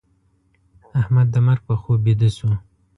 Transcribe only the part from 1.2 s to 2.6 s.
د مرګ په خوب بيده شو.